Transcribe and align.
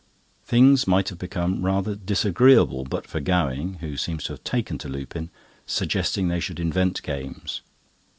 Things 0.43 0.87
might 0.87 1.09
have 1.09 1.19
become 1.19 1.61
rather 1.63 1.93
disagreeable 1.93 2.85
but 2.85 3.05
for 3.05 3.19
Gowing 3.19 3.75
(who 3.81 3.95
seems 3.97 4.23
to 4.23 4.33
have 4.33 4.43
taken 4.43 4.79
to 4.79 4.89
Lupin) 4.89 5.29
suggesting 5.67 6.27
they 6.27 6.39
should 6.39 6.59
invent 6.59 7.03
games. 7.03 7.61